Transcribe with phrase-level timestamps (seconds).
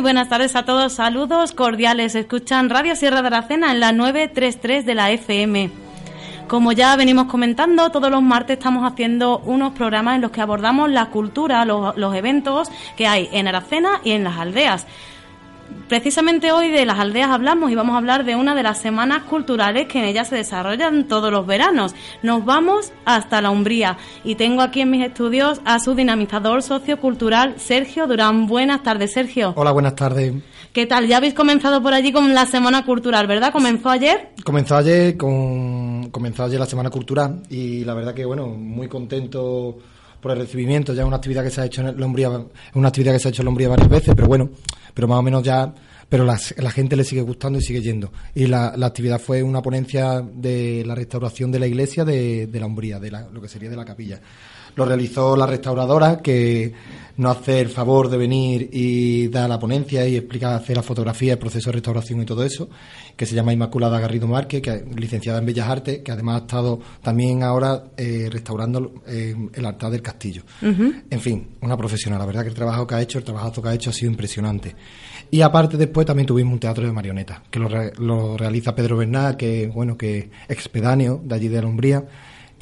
[0.00, 0.94] Buenas tardes a todos.
[0.94, 2.14] Saludos cordiales.
[2.14, 5.70] Escuchan Radio Sierra de Aracena en la 933 de la FM.
[6.48, 10.90] Como ya venimos comentando, todos los martes estamos haciendo unos programas en los que abordamos
[10.90, 14.86] la cultura, los eventos que hay en Aracena y en las aldeas.
[15.88, 19.24] Precisamente hoy de las aldeas hablamos y vamos a hablar de una de las semanas
[19.24, 21.94] culturales que en ellas se desarrollan todos los veranos.
[22.22, 27.54] Nos vamos hasta la Umbría y tengo aquí en mis estudios a su dinamizador sociocultural
[27.58, 28.46] Sergio Durán.
[28.46, 29.52] Buenas tardes, Sergio.
[29.56, 30.32] Hola, buenas tardes.
[30.72, 31.08] ¿Qué tal?
[31.08, 33.52] Ya habéis comenzado por allí con la semana cultural, ¿verdad?
[33.52, 34.30] ¿Comenzó ayer?
[34.44, 39.78] Comenzó ayer con comenzó ayer la semana cultural y la verdad que bueno, muy contento
[40.20, 40.94] por el recibimiento.
[40.94, 43.28] Ya es una actividad que se ha hecho en Lombría, es una actividad que se
[43.28, 44.50] ha hecho en Lombría varias veces, pero bueno,
[44.94, 45.74] pero más o menos ya,
[46.08, 48.12] pero la, gente le sigue gustando y sigue yendo.
[48.34, 52.60] Y la, la, actividad fue una ponencia de la restauración de la iglesia de, de
[52.60, 54.20] la Umbría, de la, lo que sería de la capilla.
[54.76, 56.72] Lo realizó la restauradora que
[57.20, 61.34] nos hace el favor de venir y dar la ponencia y explicar, hacer la fotografía,
[61.34, 62.70] el proceso de restauración y todo eso,
[63.14, 66.44] que se llama Inmaculada Garrido Márquez, que es licenciada en Bellas Artes, que además ha
[66.46, 70.44] estado también ahora eh, restaurando eh, el altar del castillo.
[70.62, 71.02] Uh -huh.
[71.10, 72.18] En fin, una profesional.
[72.18, 74.10] La verdad que el trabajo que ha hecho, el trabajo que ha hecho ha sido
[74.10, 74.74] impresionante.
[75.30, 78.96] Y aparte después también tuvimos un teatro de marionetas, que lo, re, lo realiza Pedro
[78.96, 82.04] Bernal, que bueno, que expedáneo de allí de la Umbría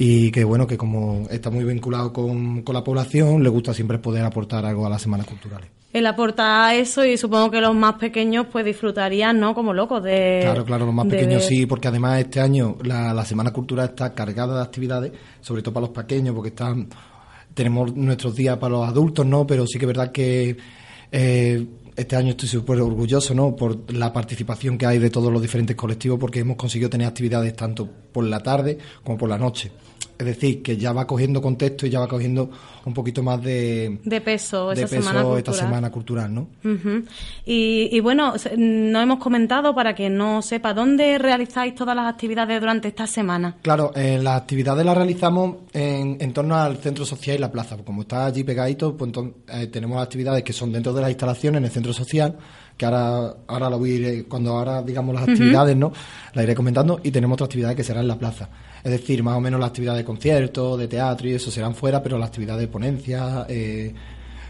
[0.01, 3.99] y que bueno que como está muy vinculado con, con, la población le gusta siempre
[3.99, 7.95] poder aportar algo a las semanas culturales él aporta eso y supongo que los más
[7.95, 11.17] pequeños pues disfrutarían no como locos de claro claro los más de...
[11.17, 15.11] pequeños sí porque además este año la, la semana cultural está cargada de actividades
[15.41, 16.87] sobre todo para los pequeños porque están
[17.53, 20.55] tenemos nuestros días para los adultos no pero sí que es verdad que
[21.11, 21.67] eh,
[21.99, 23.53] este año estoy súper orgulloso ¿no?
[23.53, 27.53] por la participación que hay de todos los diferentes colectivos porque hemos conseguido tener actividades
[27.53, 29.69] tanto por la tarde como por la noche.
[30.19, 32.49] Es decir, que ya va cogiendo contexto y ya va cogiendo
[32.83, 35.37] un poquito más de, de peso, de esa peso semana cultural.
[35.37, 36.41] esta semana cultural, ¿no?
[36.65, 37.05] Uh -huh.
[37.45, 42.59] y, y, bueno, no hemos comentado para que no sepa dónde realizáis todas las actividades
[42.59, 43.55] durante esta semana.
[43.61, 47.77] Claro, eh, las actividades las realizamos en, en, torno al centro social y la plaza.
[47.77, 51.59] Como está allí pegadito, pues entonces, eh, tenemos actividades que son dentro de las instalaciones
[51.59, 52.35] en el centro social
[52.79, 55.75] que ahora ahora la voy a ir, cuando ahora digamos las actividades.
[55.75, 55.91] ¿no?
[56.33, 58.49] La iré comentando y tenemos otras actividades que serán en la plaza.
[58.81, 62.01] Es decir, más o menos las actividades de conciertos, de teatro y eso serán fuera,
[62.01, 63.93] pero las actividades de ponencia, eh,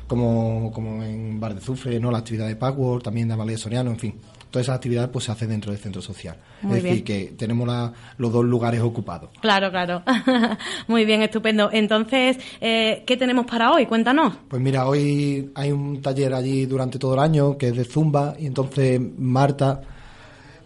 [0.06, 2.12] como, como en Bar de Zufre, ¿no?
[2.12, 4.16] La actividad de Password, también de Amalia Soriano, en fin.
[4.50, 6.38] Todas esas actividades pues se hacen dentro del centro social.
[6.62, 9.30] Muy es decir, que tenemos la, los dos lugares ocupados.
[9.42, 10.04] Claro, claro.
[10.88, 11.70] Muy bien, estupendo.
[11.72, 13.86] Entonces, eh, ¿qué tenemos para hoy?
[13.86, 14.34] Cuéntanos.
[14.48, 18.36] Pues mira, hoy hay un taller allí durante todo el año que es de Zumba
[18.40, 19.82] y entonces Marta,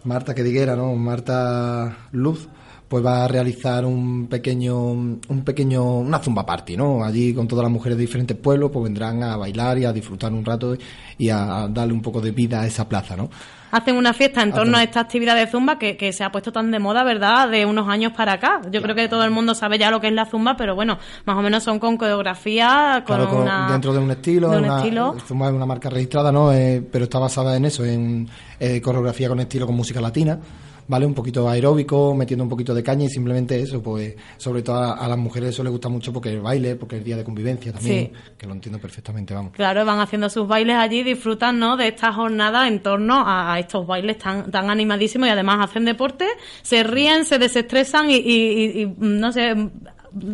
[0.04, 0.94] Marta que diguera, ¿no?
[0.96, 2.48] Marta Luz,
[2.94, 7.04] pues va a realizar un pequeño, un pequeño, una zumba party, ¿no?
[7.04, 10.32] Allí con todas las mujeres de diferentes pueblos, pues vendrán a bailar y a disfrutar
[10.32, 10.78] un rato
[11.18, 13.32] y a darle un poco de vida a esa plaza, ¿no?
[13.74, 16.52] Hacen una fiesta en torno a esta actividad de zumba que, que, se ha puesto
[16.52, 17.50] tan de moda, ¿verdad?
[17.50, 18.62] De unos años para acá.
[18.66, 18.84] Yo claro.
[18.84, 21.36] creo que todo el mundo sabe ya lo que es la zumba, pero bueno, más
[21.36, 23.72] o menos son con coreografía, con, claro, con una...
[23.72, 24.52] dentro de un estilo.
[24.52, 25.16] De un una, estilo.
[25.28, 26.54] Zumba es una marca registrada, ¿no?
[26.54, 28.30] Eh, pero está basada en eso, en
[28.60, 30.38] eh, coreografía con estilo con música latina.
[30.88, 31.06] ¿Vale?
[31.06, 34.94] Un poquito aeróbico, metiendo un poquito de caña y simplemente eso, pues sobre todo a,
[34.94, 37.72] a, las mujeres eso les gusta mucho porque el baile, porque el día de convivencia
[37.72, 38.34] también, sí.
[38.38, 39.54] que lo entiendo perfectamente, vamos.
[39.54, 41.78] Claro, van haciendo sus bailes allí, disfrutan, ¿no?
[41.78, 45.86] De esta jornada en torno a, a estos bailes tan, tan animadísimos y además hacen
[45.86, 46.26] deporte,
[46.62, 49.56] se ríen, se desestresan y, y, y no sé,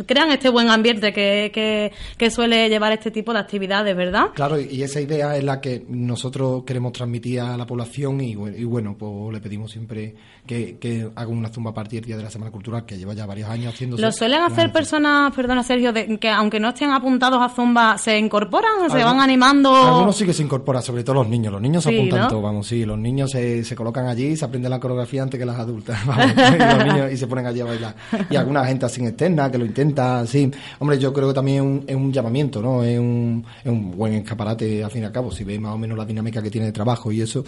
[0.06, 4.28] crean este buen ambiente que, que, que, suele llevar este tipo de actividades, ¿verdad?
[4.34, 8.64] Claro, y esa idea es la que nosotros queremos transmitir a la población y, y
[8.64, 12.24] bueno, pues le pedimos siempre que, que hagan una zumba a partir del día de
[12.24, 14.02] la Semana Cultural, que lleva ya varios años haciéndose.
[14.02, 18.18] ¿Lo suelen hacer personas, perdona Sergio, de, que aunque no estén apuntados a zumba, se
[18.18, 19.76] incorporan, se van animando?
[19.76, 21.54] Algunos sí que se incorporan, sobre todo los niños.
[21.54, 22.28] Los niños se sí, apuntan ¿no?
[22.28, 22.86] todo, vamos, sí.
[22.86, 26.26] Los niños se, se colocan allí se aprenden la coreografía antes que las adultas, vamos,
[26.26, 27.96] y, los niños, y se ponen allí a bailar.
[28.30, 30.52] Y alguna gente así externa que lo intenta, sí.
[30.80, 32.84] Hombre, yo creo que también es un, es un llamamiento, ¿no?
[32.84, 35.78] Es un, es un buen escaparate, al fin y al cabo, si ve más o
[35.78, 37.44] menos la dinámica que tiene de trabajo y eso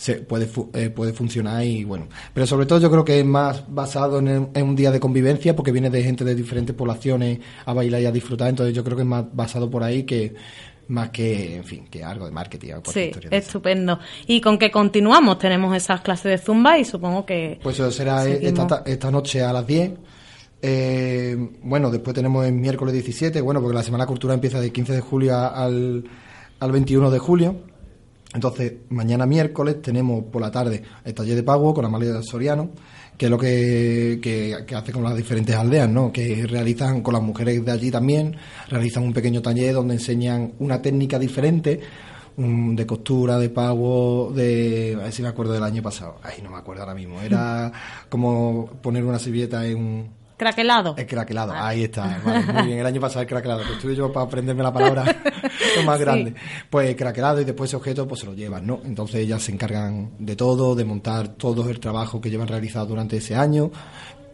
[0.00, 2.08] se puede eh, puede funcionar y bueno.
[2.32, 4.98] Pero sobre todo yo creo que es más basado en, el, en, un día de
[4.98, 8.48] convivencia porque viene de gente de diferentes poblaciones a bailar y a disfrutar.
[8.48, 10.34] Entonces yo creo que es más basado por ahí que
[10.88, 13.98] más que en fin que algo de marketing sí estupendo.
[14.26, 18.26] Y con que continuamos tenemos esas clases de zumba y supongo que pues eso será
[18.26, 19.92] esta, esta noche a las 10
[20.62, 24.92] eh, bueno, después tenemos el miércoles 17, bueno, porque la Semana Cultural empieza del 15
[24.94, 26.04] de julio al,
[26.58, 27.56] al 21 de julio.
[28.32, 32.70] Entonces, mañana miércoles tenemos por la tarde el taller de pago con Amalia Soriano,
[33.16, 36.12] que es lo que, que, hace con las diferentes aldeas, ¿no?
[36.12, 38.36] Que realizan con las mujeres de allí también,
[38.68, 41.80] realizan un pequeño taller donde enseñan una técnica diferente,
[42.36, 44.96] de costura, de pago, de...
[44.98, 46.16] A ver si me acuerdo del año pasado.
[46.22, 47.20] Ay, no me acuerdo ahora mismo.
[47.20, 47.70] Era
[48.08, 50.94] como poner una servilleta en un Craquelado.
[50.96, 52.18] El craquelado, ahí está.
[52.24, 55.04] muy bien, el año pasado el craquelado, que estuve yo para aprenderme la palabra
[55.76, 56.32] lo más grande.
[56.70, 58.80] Pues craquelado y después ese objeto pues se lo llevan, ¿no?
[58.82, 63.18] Entonces ellas se encargan de todo, de montar todo el trabajo que llevan realizado durante
[63.18, 63.70] ese año,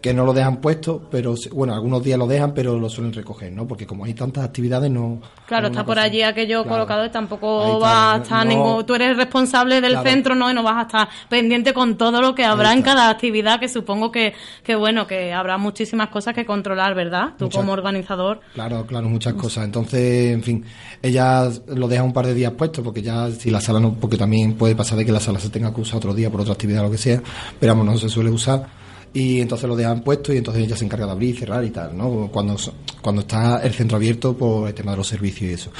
[0.06, 3.50] que no lo dejan puesto, pero bueno, algunos días lo dejan, pero lo suelen recoger,
[3.50, 3.66] ¿no?
[3.66, 5.20] Porque como hay tantas actividades, no.
[5.46, 8.86] Claro, está por allí aquello colocado y tampoco va a estar ningún.
[8.86, 10.48] Tú eres responsable del centro, ¿no?
[10.48, 13.68] Y no vas a estar pendiente con todo lo que habrá en cada actividad, que
[13.68, 14.32] supongo que,
[14.62, 17.30] que, bueno, que habrá muchísimas cosas que controlar, ¿verdad?
[17.36, 18.38] Tú como organizador.
[18.54, 19.64] Claro, claro, muchas cosas.
[19.64, 20.64] Entonces, en fin,
[21.02, 23.94] ellas lo dejan un par de días puesto, porque ya si la sala no.
[23.94, 26.42] Porque también puede pasar de que la sala se tenga que usar otro día por
[26.42, 27.20] otra actividad o lo que sea,
[27.58, 28.85] pero vamos, no se suele usar
[29.16, 31.96] y entonces lo dejan puesto y entonces ella se encarga de abrir cerrar y tal,
[31.96, 32.28] ¿no?
[32.30, 32.54] Cuando,
[33.00, 35.72] cuando está el centro abierto por el tema de los servicios y eso.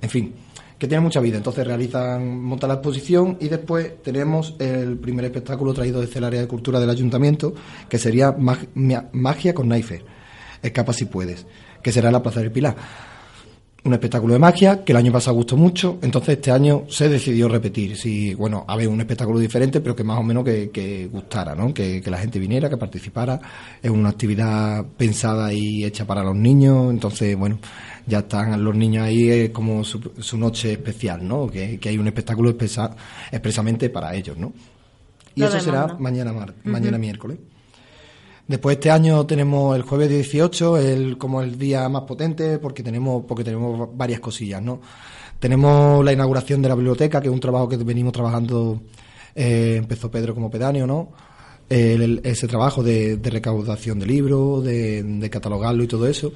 [0.00, 0.32] En fin,
[0.78, 1.36] que tiene mucha vida.
[1.36, 6.40] Entonces realizan, montan la exposición y después tenemos el primer espectáculo traído desde el área
[6.40, 7.54] de cultura del ayuntamiento,
[7.88, 10.04] que sería Magia con Naife,
[10.62, 11.44] Escapa si puedes,
[11.82, 12.76] que será en la Plaza del Pilar
[13.86, 17.48] un espectáculo de magia que el año pasado gustó mucho, entonces este año se decidió
[17.48, 17.96] repetir.
[17.96, 21.72] Sí, bueno, a ver, un espectáculo diferente, pero que más o menos que, gustara, ¿no?
[21.72, 23.40] Que, la gente viniera, que participara.
[23.82, 27.58] Es una actividad pensada y hecha para los niños, entonces, bueno,
[28.06, 31.46] ya están los niños ahí como su, noche especial, ¿no?
[31.46, 34.52] Que, hay un espectáculo expresamente para ellos, ¿no?
[35.34, 36.32] Y eso será mañana,
[36.64, 37.38] mañana miércoles.
[38.48, 43.24] Después este año tenemos el jueves 18, el, como el día más potente, porque tenemos,
[43.26, 44.80] porque tenemos varias cosillas, ¿no?
[45.38, 48.80] Tenemos la inauguración de la biblioteca, que es un trabajo que venimos trabajando,
[49.34, 51.12] eh, empezó Pedro como pedáneo, ¿no?
[51.68, 56.32] ese trabajo de, recaudación de libros, de catalogarlo y todo eso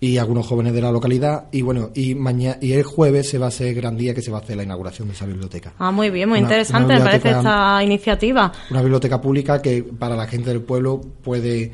[0.00, 1.46] y algunos jóvenes de la localidad.
[1.52, 4.30] Y bueno y mañana y el jueves se va a hacer gran día que se
[4.30, 5.72] va a hacer la inauguración de esa biblioteca.
[5.78, 8.52] Ah muy bien muy interesante me parece esta iniciativa.
[8.70, 11.72] una biblioteca pública que para la gente del pueblo puede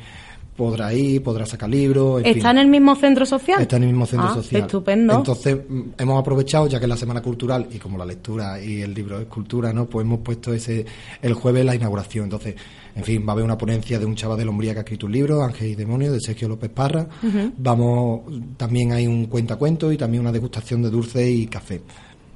[0.55, 2.21] podrá ir, podrá sacar libros.
[2.23, 3.61] ¿Está en el mismo centro social?
[3.61, 4.61] Está en el mismo centro ah, social.
[4.61, 5.15] Estupendo.
[5.15, 8.81] Entonces, mm, hemos aprovechado, ya que es la Semana Cultural y como la lectura y
[8.81, 9.85] el libro es cultura, ¿no?
[9.85, 10.85] Pues hemos puesto ese
[11.21, 12.25] el jueves la inauguración.
[12.25, 12.55] Entonces,
[12.95, 15.07] en fin, va a haber una ponencia de un chaval de Lombría que ha escrito
[15.07, 17.07] un libro, Ángel y Demonio, de Sergio López Parra.
[17.57, 18.21] Vamos,
[18.57, 21.81] también hay un cuentacuento y también una degustación de dulce y café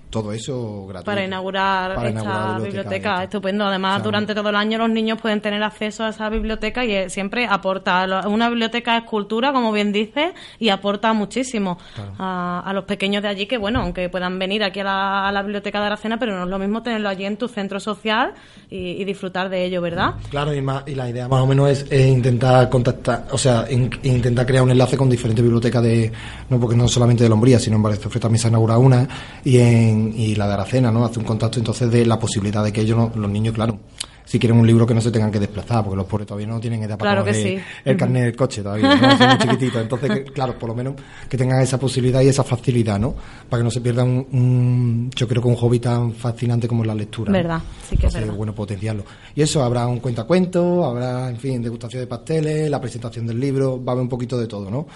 [0.10, 1.06] todo eso gratuito.
[1.06, 3.66] Para inaugurar esta biblioteca, estupendo.
[3.66, 7.10] Además, durante todo el año los niños pueden tener acceso a esa biblioteca y eh,
[7.10, 8.06] siempre aporta.
[8.28, 11.78] Una biblioteca es cultura, como bien dice, y aporta muchísimo
[12.18, 15.86] a, los pequeños de allí que, bueno, aunque puedan venir aquí a la, biblioteca de
[15.88, 18.34] Aracena, pero no es lo mismo tenerlo allí en tu centro social
[18.70, 20.16] y, disfrutar de ello, ¿verdad?
[20.30, 24.64] Claro, y, y la idea más o menos es, intentar contactar, o sea, intentar crear
[24.64, 26.12] un enlace con diferentes bibliotecas de,
[26.50, 29.08] no porque no solamente de Lombría, sino en Barcelona también se ha inaugurado una,
[29.44, 31.06] y en y la de Aracena, ¿no?
[31.06, 33.80] Hace un contacto entonces de la posibilidad de que ellos, los niños, claro,
[34.28, 36.60] si quieren un libro que no se tengan que desplazar, porque los pobres todavía no
[36.60, 39.18] tienen edad para el carnet del coche todavía, ¿no?
[39.18, 39.82] Son muy chiquititos.
[39.82, 40.96] Entonces, claro, por lo menos
[41.30, 43.16] que tengan esa posibilidad y esa facilidad, ¿no?
[43.50, 46.94] Para que no se pierdan un, yo creo que un hobby tan fascinante como la
[46.94, 47.32] lectura.
[47.32, 48.34] Verdad, sí que es verdad.
[48.34, 49.06] bueno potenciarlo.
[49.34, 53.82] Y eso, habrá un cuentacuento, habrá, en fin, degustación de pasteles, la presentación del libro,
[53.82, 54.88] va a haber un poquito de todo, ¿no?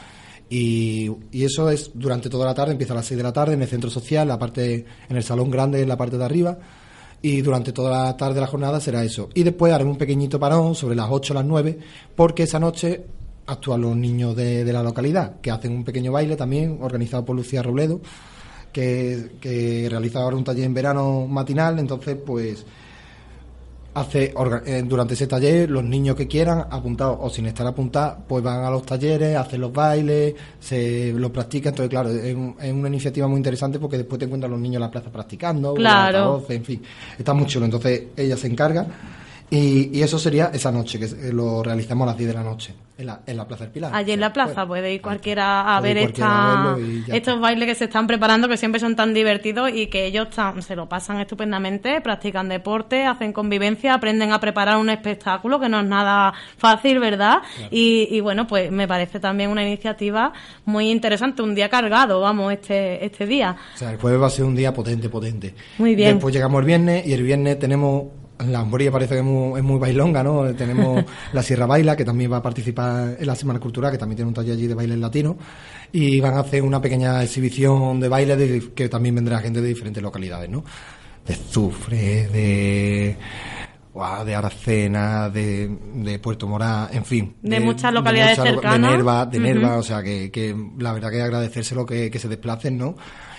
[0.52, 3.62] Y, eso es durante toda la tarde, empieza a las 6 de la tarde en
[3.62, 6.60] el centro social, la parte, en el salón grande, en la parte de arriba.
[7.22, 9.30] Y durante toda la tarde de la jornada será eso.
[9.34, 11.80] Y después haremos un pequeñito parón sobre las 8 o las 9,
[12.18, 13.06] porque esa noche
[13.46, 17.64] actúan los niños de, la localidad, que hacen un pequeño baile también, organizado por Lucía
[17.64, 18.02] Robledo,
[18.74, 21.80] que, que realiza ahora un taller en verano matinal.
[21.80, 22.66] Entonces, pues
[23.94, 24.34] hace
[24.66, 28.64] eh, durante ese taller los niños que quieran apuntados o sin estar apuntados pues van
[28.64, 31.72] a los talleres hacen los bailes se lo practican.
[31.72, 32.36] Entonces claro es,
[32.74, 36.44] una iniciativa muy interesante porque después te encuentran los niños en la plaza practicando claro.
[36.48, 36.82] en fin
[37.18, 37.66] está muy chulo.
[37.66, 38.88] Entonces ella se encarga
[39.54, 42.74] y, eso sería esa noche, que eh, lo realizamos a las 10 de la noche,
[42.98, 43.94] en la, en la Plaza del Pilar.
[43.94, 46.78] Allí en la plaza, puede ir cualquiera a ver esta,
[47.08, 50.30] estos bailes que se están preparando, que siempre son tan divertidos y que ellos
[50.62, 55.82] se lo pasan estupendamente, practican deporte, hacen convivencia, aprenden a preparar un espectáculo, que no
[55.82, 57.40] es nada fácil, ¿verdad?
[57.70, 60.32] Y, bueno, pues me parece también una iniciativa
[60.64, 63.58] muy interesante, un día cargado, vamos, este, este día.
[63.76, 65.54] O sea, el jueves va a ser un día potente, potente.
[65.78, 66.14] Muy bien.
[66.14, 70.24] Después llegamos el viernes y el viernes tenemos la Amboría parece que es muy, bailonga,
[70.24, 70.54] ¿no?
[70.54, 74.18] Tenemos la Sierra Baila, que también va a participar en la Semana Cultural, que también
[74.18, 75.38] tiene un taller allí de baile latino,
[75.92, 80.02] y van a hacer una pequeña exhibición de baile que también vendrá gente de diferentes
[80.02, 80.64] localidades, ¿no?
[81.26, 83.18] De Zufre, de
[84.26, 87.36] de Aracena, de, Puerto Morá, en fin.
[87.42, 88.90] De, muchas localidades cercanas.
[88.90, 92.30] De Nerva, de Nerva, o sea, que, que, la verdad que agradecérselo que, que se
[92.30, 92.96] desplacen, ¿no?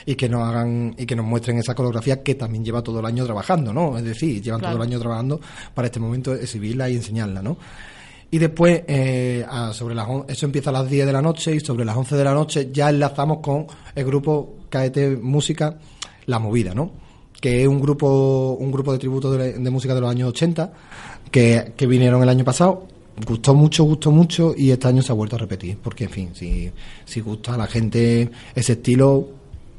[0.06, 3.06] Y que nos hagan, y que nos muestren esa coreografía que también lleva todo el
[3.06, 3.96] año trabajando, ¿no?
[3.98, 5.40] Es decir, llevan todo el año trabajando
[5.74, 7.56] para este momento exhibirla y enseñarla, ¿no?
[8.30, 11.84] Y después, eh, sobre las eso empieza a las 10 de la noche y sobre
[11.84, 15.78] las 11 de la noche ya enlazamos con el grupo KET Música
[16.26, 17.02] La Movida, ¿no?
[17.42, 20.72] que es un grupo un grupo de tributo de, música de los años 80
[21.30, 22.86] que, que, vinieron el año pasado
[23.26, 26.30] gustó mucho gustó mucho y este año se ha vuelto a repetir porque en fin
[26.34, 26.70] si,
[27.04, 29.28] si gusta a la gente ese estilo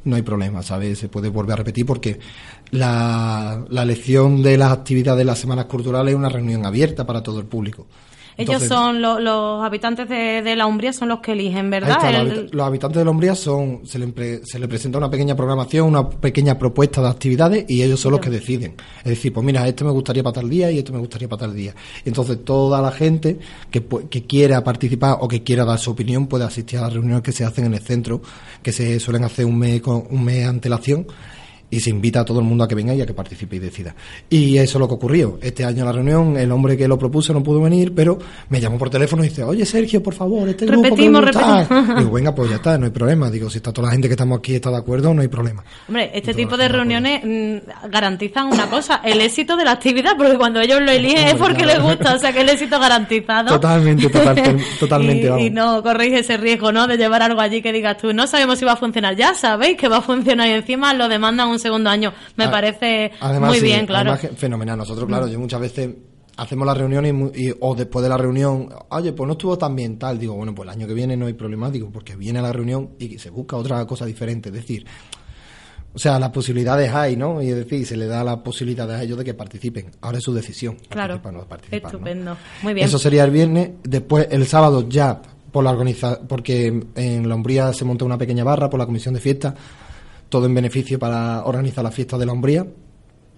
[0.06, 2.20] no hay problema sabes se puede volver a repetir porque
[2.72, 7.22] la, la lección de las actividades de las semanas culturales es una reunión abierta para
[7.22, 7.88] todo el público
[8.38, 11.98] ellos son los habitantes de, la Umbría, son los que eligen, ¿verdad?
[12.52, 16.10] los, habitantes de la Umbría son, se le, se le presenta una pequeña programación, una
[16.10, 18.76] pequeña propuesta de actividades y ellos son los que deciden.
[19.00, 21.42] Es decir, pues mira, esto me gustaría para tal día y esto me gustaría para
[21.42, 21.74] tal día.
[22.06, 26.46] entonces toda la gente que, que quiera participar o que quiera dar su opinión puede
[26.46, 28.22] asistir a las reuniones que se hacen en el centro,
[28.62, 31.08] que se suelen hacer un mes, con, un mes de antelación
[31.74, 33.60] y se invita a todo el mundo a que venga y a que participe y
[33.60, 33.96] decida.
[34.30, 35.40] Y eso es lo que ocurrió.
[35.42, 38.62] Este año en la reunión, el hombre que lo propuso no pudo venir, pero me
[38.62, 41.22] llamó por teléfono y dice, oye Sergio, por favor, este grupo que me
[41.98, 43.32] Digo, venga, pues ya está, no hay problema.
[43.32, 45.64] Digo, si está toda la gente que estamos aquí está de acuerdo, no hay problema.
[45.88, 50.38] Hombre, este tipo de reuniones mm, garantizan una cosa, el éxito de la actividad, porque
[50.38, 53.50] cuando ellos lo eligen es porque les gusta, o sea que el éxito garantizado.
[53.50, 54.10] Totalmente,
[54.80, 55.32] totalmente.
[55.40, 56.86] y, y, no corréis ese riesgo, ¿no?
[56.86, 59.16] De llevar algo allí que digas tú, no sabemos si va a funcionar.
[59.16, 62.14] Ya sabéis que va a funcionar y encima lo demandan un segundo año.
[62.36, 64.16] Me parece muy bien, claro.
[64.16, 64.78] fenomenal.
[64.78, 65.90] Nosotros, claro, yo muchas veces
[66.38, 69.98] hacemos la reunión y, o después de la reunión, oye, pues no estuvo tan bien
[69.98, 70.20] tal.
[70.20, 72.92] Digo, bueno, pues el año que viene no hay problema, digo, porque viene la reunión
[73.00, 74.50] y se busca otra cosa diferente.
[74.50, 74.86] Es decir,
[75.94, 77.42] o sea, las posibilidades hay, ¿no?
[77.42, 79.92] Y es decir, se le da la posibilidad a ellos de que participen.
[80.02, 80.78] Ahora es su decisión.
[80.90, 81.22] Claro.
[81.70, 82.38] Estupendo.
[82.64, 82.88] Muy bien.
[82.88, 83.72] Eso sería el viernes.
[83.84, 88.44] Después, el sábado ya, por la organiza porque en la Umbría se monta una pequeña
[88.44, 89.54] barra por la comisión de fiesta
[90.34, 92.66] todo en beneficio para organizar la fiesta de la hombría,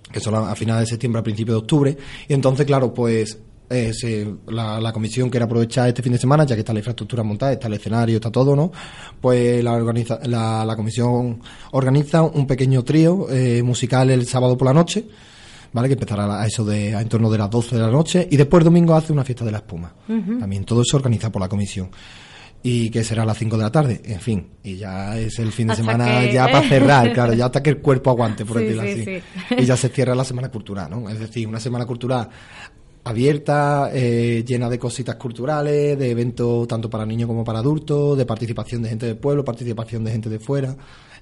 [0.09, 1.97] que son a finales de septiembre, a principios de octubre.
[2.29, 3.37] Y entonces, claro, pues
[3.69, 7.51] eh, la, comisión quiere aprovechar este fin de semana, ya que está la infraestructura montada,
[7.51, 8.71] está el escenario, está todo, ¿no?
[9.19, 11.41] Pues la, organiza, la, comisión
[11.73, 15.05] organiza un pequeño trío eh, musical el sábado por la noche,
[15.73, 15.89] ¿vale?
[15.89, 18.37] Que empezará a eso de a en torno de las 12 de la noche y
[18.37, 19.93] después el domingo hace una fiesta de la espuma.
[20.07, 21.89] También todo eso organiza por la comisión
[22.67, 25.51] y que será a las 5 de la tarde, en fin, y ya es el
[25.51, 28.81] fin de semana ya para cerrar, claro, ya hasta que el cuerpo aguante, por decirlo
[28.81, 29.21] así.
[29.55, 31.07] Y ya se cierra la semana cultural, ¿no?
[31.07, 32.27] Es decir, una semana cultural
[33.03, 38.25] abierta, eh, llena de cositas culturales, de eventos tanto para niños como para adultos, de
[38.25, 40.75] participación de gente del pueblo, participación de gente de fuera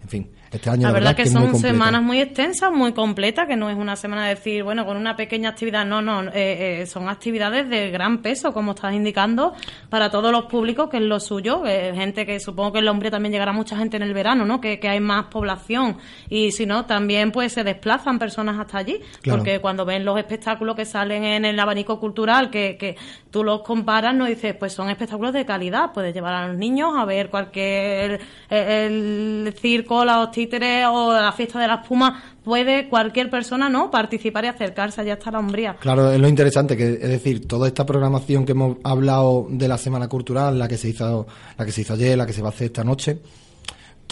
[0.04, 3.70] en fin, este año la, verdad, que, son semanas muy extensas, muy completas, que no
[3.70, 7.10] es una semana de decir, bueno, con una pequeña actividad, no, no, eh, eh, son
[7.10, 9.54] actividades de gran peso, como estás indicando,
[9.90, 13.32] para todos los públicos, que es lo suyo, gente que supongo que en hombre también
[13.32, 14.62] llegará mucha gente en el verano, ¿no?
[14.62, 15.98] Que, hay más población.
[16.30, 20.76] Y si no, también pues se desplazan personas hasta allí, porque cuando ven los espectáculos
[20.76, 22.96] que salen en el abanico cultural, que, que
[23.32, 26.94] tú los comparas, no dices, pues son espectáculos de calidad, puedes llevar a los niños
[26.96, 33.30] a ver cualquier el circo los títeres o la fiesta de la espuma, puede cualquier
[33.30, 35.76] persona no participar y acercarse allá hasta la hombría.
[35.80, 39.78] Claro, es lo interesante, que es decir, toda esta programación que hemos hablado de la
[39.78, 42.50] Semana Cultural, la que se hizo, la que se hizo ayer, la que se va
[42.50, 43.20] a hacer esta noche,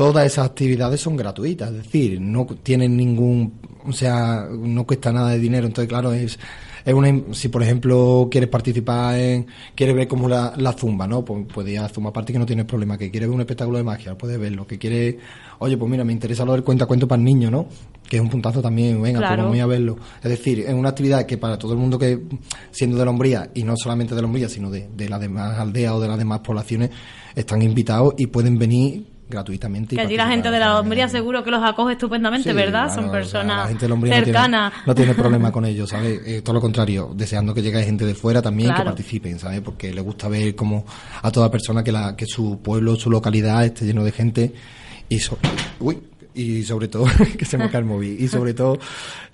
[0.01, 3.53] todas esas actividades son gratuitas, es decir, no tienen ningún,
[3.85, 6.39] o sea, no cuesta nada de dinero, entonces claro, es
[6.83, 11.23] es una, si por ejemplo quieres participar en, quieres ver como la, la zumba, ¿no?
[11.23, 13.77] Pues puedes ir a zumba aparte que no tienes problema, que quieres ver un espectáculo
[13.77, 15.17] de magia, puedes verlo, que quieres,
[15.59, 17.67] oye, pues mira, me interesa lo del cuenta cuento para el niño, ¿no?
[18.09, 19.97] Que es un puntazo también, venga, pues voy a verlo.
[20.23, 22.19] Es decir, es una actividad que para todo el mundo que,
[22.71, 25.59] siendo de la hombría, y no solamente de la hombría, sino de, de las demás
[25.59, 26.89] aldeas o de las demás poblaciones,
[27.35, 29.95] están invitados y pueden venir gratuitamente.
[29.95, 32.93] Que allí la gente de la hombría seguro que los acoge estupendamente, ¿verdad?
[32.93, 34.73] Son personas cercanas.
[34.85, 36.21] No tiene, problema con ellos, ¿sabes?
[36.25, 39.61] Eh, todo lo contrario, deseando que llegue gente de fuera también que participen, ¿sabes?
[39.61, 40.85] Porque le gusta ver como
[41.21, 44.53] a toda persona que, la, que su pueblo, su localidad esté lleno de gente
[45.09, 45.19] y,
[46.33, 47.05] y sobre todo,
[47.37, 48.77] que se me cae el móvil, y sobre todo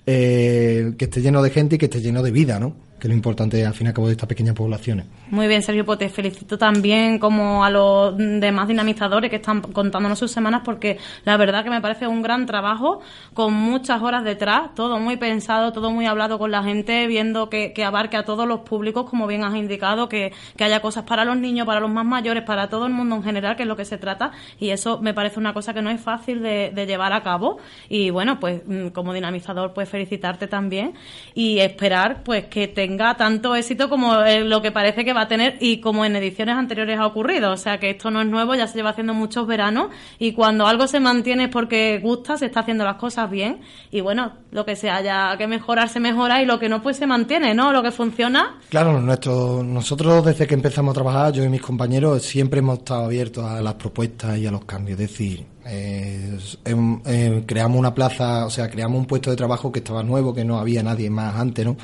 [0.06, 2.87] eh, que esté lleno de gente y que esté lleno de vida, ¿no?
[2.98, 5.06] Que es lo importante al fin y al cabo de estas pequeñas poblaciones.
[5.30, 10.18] Muy bien, Sergio, pues te felicito también como a los demás dinamizadores que están contándonos
[10.18, 13.00] sus semanas porque la verdad que me parece un gran trabajo
[13.34, 17.72] con muchas horas detrás, todo muy pensado, todo muy hablado con la gente, viendo que,
[17.84, 21.66] abarque a todos los públicos, como bien has indicado, que, haya cosas para los niños,
[21.66, 23.96] para los más mayores, para todo el mundo en general, que es lo que se
[23.96, 27.22] trata y eso me parece una cosa que no es fácil de, de llevar a
[27.22, 30.94] cabo y bueno, pues mm, como dinamizador pues felicitarte también
[31.34, 35.28] y esperar pues que tenga tanto éxito como eh, lo que parece que va a
[35.28, 37.52] tener y como en ediciones anteriores ha ocurrido.
[37.52, 40.66] O sea que esto no es nuevo, ya se lleva haciendo muchos veranos y cuando
[40.66, 44.64] algo se mantiene es porque gusta, se está haciendo las cosas bien y bueno, lo
[44.64, 47.72] que se haya que mejorar se mejora y lo que no pues se mantiene, ¿no?
[47.72, 48.58] Lo que funciona.
[48.70, 53.04] Claro, nuestro, nosotros desde que empezamos a trabajar, yo y mis compañeros siempre hemos estado
[53.04, 54.98] abiertos a las propuestas y a los cambios.
[54.98, 59.80] Es decir, eh, eh, creamos una plaza, o sea, creamos un puesto de trabajo que
[59.80, 61.76] estaba nuevo, que no había nadie más antes, ¿no?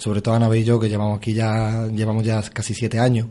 [0.00, 3.28] Sobre todo Ana y yo, que llevamos aquí ya, llevamos ya casi siete años.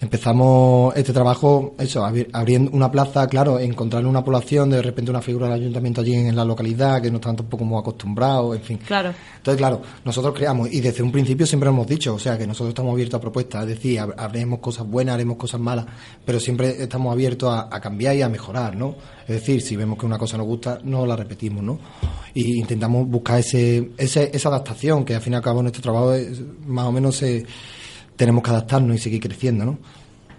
[0.00, 5.46] Empezamos este trabajo, eso, abriendo una plaza, claro, encontrar una población, de repente una figura
[5.46, 8.78] del ayuntamiento allí en la localidad, que no están tampoco muy acostumbrados, en fin.
[8.86, 9.12] Claro.
[9.38, 12.68] Entonces, claro, nosotros creamos, y desde un principio siempre hemos dicho, o sea, que nosotros
[12.68, 15.86] estamos abiertos a propuestas, es decir, haremos cosas buenas, haremos cosas malas,
[16.24, 18.94] pero siempre estamos abiertos a, cambiar y a mejorar, ¿no?
[19.22, 21.78] Es decir, si vemos que una cosa nos gusta, no la repetimos, ¿no?
[22.34, 26.12] Y intentamos buscar ese, ese esa adaptación, que al fin y al cabo nuestro trabajo
[26.12, 27.44] es, más o menos se
[28.18, 29.78] tenemos que adaptarnos y seguir creciendo, ¿no?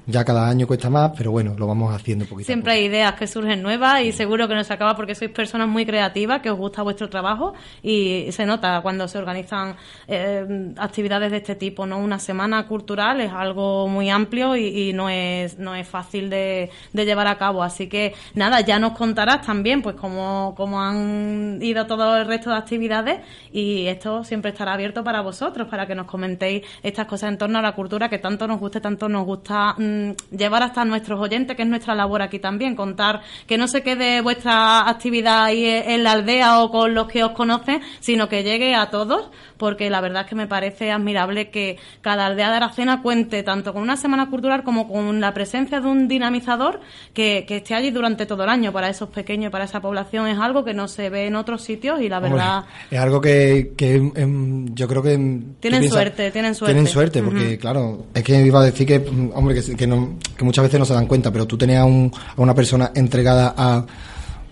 [0.10, 3.28] Ya cada año cuesta más, pero bueno, lo vamos haciendo poquito Siempre hay ideas que
[3.28, 6.58] surgen nuevas y seguro que no se acaba porque sois personas muy creativas, que os
[6.58, 9.76] gusta vuestro trabajo y se nota cuando se organizan
[10.08, 12.00] eh, actividades de este tipo, ¿no?
[12.00, 17.28] Una semana cultural es algo muy amplio y, no es no es fácil de, llevar
[17.28, 17.62] a cabo.
[17.62, 22.50] Así que nada, ya nos contarás también pues cómo, cómo han ido todo el resto
[22.50, 23.20] de actividades
[23.52, 27.60] y esto siempre estará abierto para vosotros, para que nos comentéis estas cosas en torno
[27.60, 29.76] a la cultura que tanto nos gusta, tanto nos gusta...
[30.00, 33.82] Mm, llevar hasta nuestros oyentes, que es nuestra labor aquí también, contar que no se
[33.82, 38.44] quede vuestra actividad ahí en la aldea o con los que os conocen, sino que
[38.44, 42.58] llegue a todos, porque la verdad es que me parece admirable que cada aldea de
[42.58, 46.80] Aracena cuente tanto con una semana cultural como con la presencia de un dinamizador
[47.14, 50.28] que, esté allí durante todo el año para esos pequeños, para esa población.
[50.28, 52.64] Es algo que no se ve en otros sitios y la verdad...
[52.90, 55.42] es algo que, em, yo creo que...
[55.60, 56.74] Tienen suerte, tienen suerte.
[56.74, 59.88] Tienen suerte, porque claro, es que iba a decir que, hombre, que, que
[60.38, 63.86] que muchas veces no se dan cuenta, pero tú tenías a una persona entregada a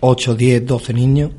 [0.00, 1.30] 8, 10, 12 niños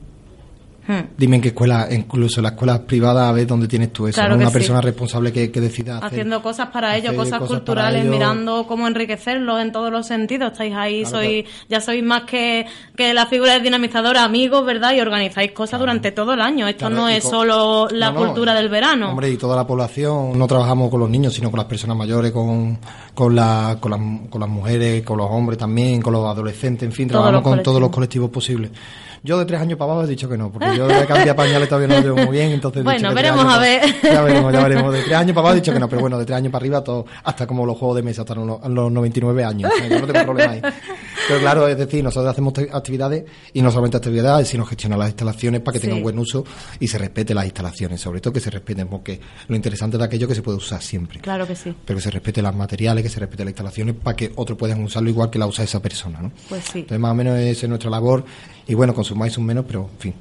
[0.89, 1.01] Hmm.
[1.15, 4.19] Dime en qué escuela, incluso en las escuelas privadas, a ver dónde tienes tú eso.
[4.25, 9.71] Una persona responsable que, decida Haciendo cosas para ellos, cosas, culturales, mirando cómo enriquecerlo en
[9.71, 10.53] todos los sentidos.
[10.53, 14.93] Estáis ahí, sois, ya sois más que, que la figura de dinamizadora, amigos, ¿verdad?
[14.93, 16.67] Y organizáis cosas durante todo el año.
[16.67, 19.11] Esto no es solo la cultura del verano.
[19.11, 22.31] Hombre, y toda la población, no trabajamos con los niños, sino con las personas mayores,
[22.31, 22.79] con,
[23.13, 26.93] con, la, con, las, con las mujeres, con los hombres también, con los adolescentes, en
[26.93, 28.71] fin, trabajamos con todos los colectivos posibles.
[29.23, 31.67] Yo de tres años para abajo he dicho que no, porque yo de cambiar pañales
[31.67, 32.83] todavía no lo veo muy bien, entonces...
[32.83, 33.81] Bueno, veremos a ver.
[34.03, 34.93] Ya veremos, ya veremos.
[34.93, 36.61] De tres años para abajo he dicho que no, pero bueno, de tres años para
[36.61, 39.71] arriba, todo, hasta como los juegos de mesa, hasta los, los 99 años.
[39.89, 40.61] yo no tengo problema ahí.
[41.29, 45.61] Pero claro, es decir, nosotros hacemos actividades y no solamente actividades, sino gestionar las instalaciones
[45.61, 46.43] para que tengan buen uso
[46.79, 50.27] y se respete las instalaciones, sobre todo que se respeten, porque lo interesante es aquello
[50.27, 51.19] que se puede usar siempre.
[51.19, 51.73] Claro que sí.
[51.85, 54.83] Pero que se respete los materiales, que se respete las instalaciones para que otros puedan
[54.83, 56.31] usarlo igual que la usa esa persona, ¿no?
[56.49, 56.79] Pues sí.
[56.79, 58.25] Entonces, más o menos esa es nuestra labor
[58.69, 60.13] y bueno, consumáis un menos, pero en fin,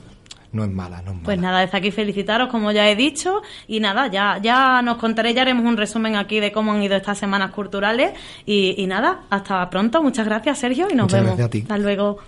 [0.53, 1.25] no es mala, no es mala.
[1.25, 5.35] Pues nada, desde aquí felicitaros, como ya he dicho, y nada, ya, ya nos contaré,
[5.35, 8.13] ya haremos un resumen aquí de cómo han ido estas semanas culturales,
[8.47, 11.37] y, nada, hasta pronto, muchas gracias Sergio, y nos muchas vemos.
[11.37, 11.61] Gracias a ti.
[11.63, 12.19] Hasta luego.